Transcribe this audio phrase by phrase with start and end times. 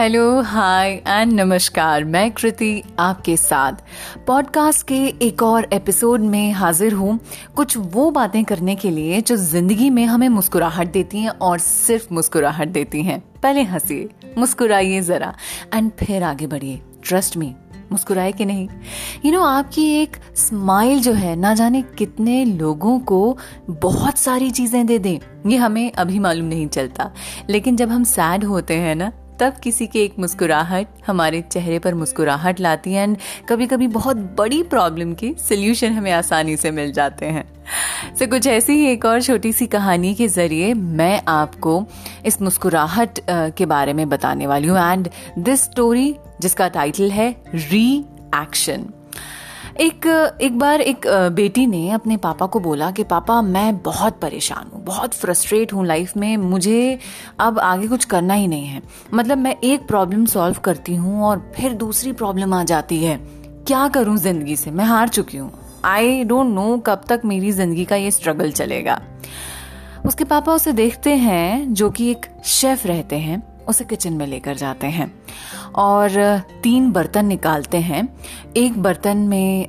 [0.00, 3.72] Hello hi and नमस्कार। मैं कृति आपके साथ।
[4.26, 7.20] पॉडकास्ट के एक और एपिसोड में हाजिर हूँ।
[7.56, 12.14] कुछ वो बातें करने के लिए जो ज़िंदगी में हमें मुस्कुराहट देती हैं और सिर्फ़
[12.14, 14.08] मुस्कुराहट देती हैं। पहले हंसिए
[14.38, 15.34] मुस्कुराइए जरा
[15.74, 17.54] एंड फिर आगे बढ़िए। ट्रस्ट मी
[17.92, 18.64] मुस्कुराए कि नहीं?
[18.64, 23.38] यू you नो know, आपकी एक स्माइल जो है ना जाने कितने लोगों को
[23.70, 27.12] बहुत सारी चीज़ें दे दे। ये हमें अभी मालूम नहीं चलता।
[27.50, 31.94] लेकिन जब हम सैड होते हैं ना तब किसी की एक मुस्कुराहट हमारे चेहरे पर
[31.94, 33.16] मुस्कुराहट लाती है एंड
[33.48, 37.44] कभी कभी बहुत बड़ी प्रॉब्लम के सल्यूशन हमें आसानी से मिल जाते हैं।
[38.18, 41.84] से so, कुछ ऐसी ही एक और छोटी सी कहानी के ज़रिए मैं आपको
[42.26, 45.08] इस मुस्कुराहट के बारे में बताने वाली हूँ। एंड
[45.38, 48.04] दिस स्टोरी जिसका टाइटल है री
[48.34, 48.86] एक्शन
[49.72, 50.06] एक
[50.42, 54.82] एक बार एक बेटी ने अपने पापा को बोला कि, पापा, मैं बहुत परेशान हूँ,
[54.84, 56.98] बहुत फ्रस्ट्रेट हूँ लाइफ में, मुझे
[57.40, 58.82] अब आगे कुछ करना ही नहीं है।
[59.14, 63.16] मतलब मैं एक प्रॉब्लम सॉल्व करती हूँ और फिर दूसरी प्रॉब्लम आ जाती है।
[63.66, 64.70] क्या करूँ ज़िंदगी से?
[64.70, 65.52] मैं हार चुकी हूँ।
[65.84, 69.00] आई डोंट नो कब तक मेरी ज़िंदगी का ये स्ट्रगल चलेगा।
[70.06, 74.56] उसके पापा उसे देखते हैं, जो कि एक शेफ रहते हैं। उसे किचन में लेकर
[74.56, 75.12] जाते हैं।
[75.74, 78.08] और तीन बर्तन निकालते हैं।
[78.56, 79.68] एक बर्तन में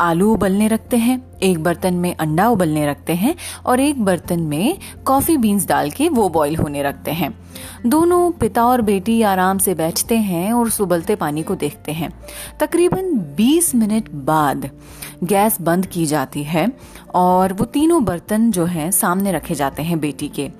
[0.00, 3.34] आलू उबलने रखते हैं, एक बर्तन में अंडा उबलने रखते हैं
[3.66, 7.34] और एक बर्तन में कॉफ़ी बीन्स डाल के वो बॉईल होने रखते हैं।
[7.86, 12.10] दोनों पिता और बेटी आराम से बैठते हैं और उस उबलते पानी को देखते हैं।
[12.60, 14.70] तकरीबन 20 मिनट बाद
[15.24, 16.72] गैस बंद की जाती है
[17.14, 20.50] और वो तीनों बर्तन जो हैं सामने रखे जाते हैं बेटी के।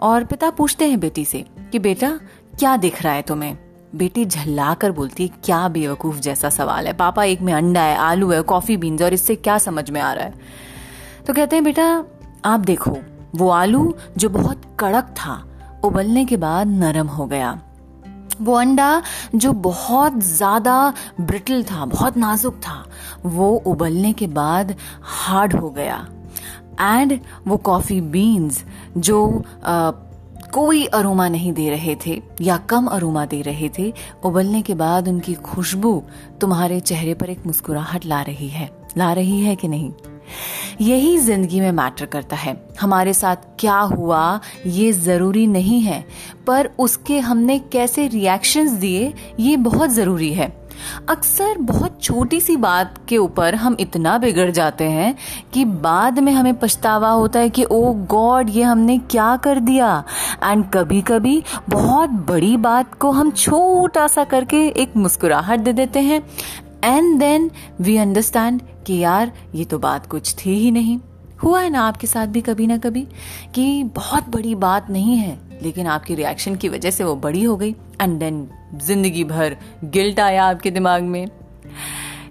[0.00, 2.10] और पिता पूछते हैं बेटी से कि बेटा
[2.58, 3.56] क्या दिख रहा है तुम्हें?
[3.94, 6.92] बेटी झल्ला कर बोलती है क्या बेवकूफ़ जैसा सवाल है?
[6.92, 10.12] पापा एक में अंडा है आलू है कॉफ़ी बीन्स और इससे क्या समझ में आ
[10.12, 10.34] रहा है?
[11.26, 12.04] तो कहते हैं बेटा
[12.44, 12.96] आप देखो
[13.34, 15.42] वो आलू जो बहुत कड़क था
[15.84, 17.58] उबलने के बाद नरम हो गया।
[18.40, 19.02] वो अंडा
[19.34, 22.84] जो बहुत ज़्यादा ब्रिटल था बहुत नाजुक था
[23.24, 26.06] वो उबलने के बाद हार्ड हो गया।
[26.80, 28.64] एंड वो कॉफ़ी बीन्स
[28.96, 29.90] जो आ,
[30.52, 33.92] कोई अरोमा नहीं दे रहे थे या कम अरोमा दे रहे थे,
[34.24, 36.02] उबलने के बाद उनकी खुशबू
[36.40, 39.92] तुम्हारे चेहरे पर एक मुस्कुराहट ला रही है। ला रही है कि नहीं?
[40.80, 46.04] यही ज़िंदगी में मैटर करता है। हमारे साथ क्या हुआ, ये ज़रूरी नहीं है,
[46.46, 50.59] पर उसके हमने कैसे रिएक्शंस दिए, ये बहुत ज़रूरी है।
[51.08, 55.14] अक्सर बहुत छोटी सी बात के ऊपर हम इतना बिगड़ जाते हैं
[55.52, 60.04] कि बाद में हमें पछतावा होता है कि ओ गॉड, ये हमने क्या कर दिया?
[60.44, 66.00] एंड कभी कभी बहुत बड़ी बात को हम छोटा सा करके एक मुस्कुराहट दे देते
[66.00, 66.22] हैं।
[66.84, 70.98] एंड देन वी अंडरस्टैंड कि यार, ये तो बात कुछ थी ही नहीं।
[71.44, 73.06] हुआ है ना आपके साथ भी कभी ना कभी
[73.54, 77.56] कि बहुत बड़ी बात नहीं है, लेकिन आपकी रिएक्शन की वजह से वो बड़ी हो
[77.56, 77.70] गई।
[78.00, 81.28] एंड देन ज़िंदगी भर गिल्ट आया आपके दिमाग में?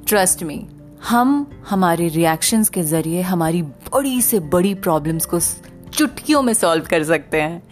[0.07, 0.67] ट्रस्ट मी
[1.09, 5.39] हम हमारे रिएक्शंस के ज़रिए हमारी बड़ी से बड़ी प्रॉब्लम्स को
[5.93, 7.63] चुटकियों में सॉल्व कर सकते हैं।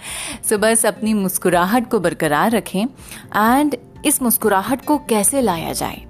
[0.50, 2.86] सो so बस अपनी मुस्कुराहट को बरकरार रखें
[3.36, 3.76] एंड
[4.06, 6.02] इस मुस्कुराहट को कैसे लाया जाए?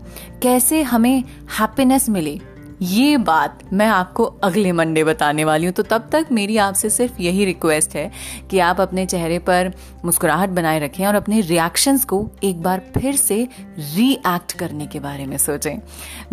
[0.41, 1.23] कैसे हमें
[1.59, 2.39] हैप्पीनेस मिले?
[2.81, 7.21] ये बात मैं आपको अगले मंडे बताने वाली हूँ। तो तब तक मेरी आपसे सिर्फ़
[7.21, 8.11] यही रिक्वेस्ट है
[8.51, 9.71] कि आप अपने चेहरे पर
[10.05, 15.25] मुस्कुराहट बनाए रखें और अपने रिएक्शंस को एक बार फिर से रीएक्ट करने के बारे
[15.25, 15.79] में सोचें।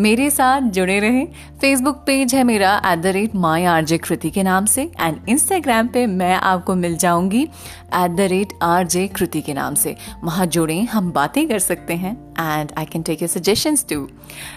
[0.00, 1.26] मेरे साथ जुड़े रहें।
[1.60, 5.28] फेसबुक पेज है मेरा at the rate my R J Kriti के नाम से। एंड
[5.28, 9.96] इंस्टाग्राम पे मैं आपको मिल जाऊँगी at the rate R J Kriti के नाम से।
[10.24, 14.08] वहाँ जुड़े, हम बातें कर सकते हैं। and I can take your suggestions too.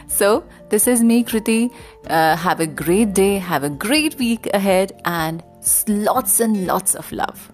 [0.07, 1.71] So, this is me, Kriti.
[2.07, 5.43] Uh, have a great day, have a great week ahead, and
[5.88, 7.51] lots and lots of love.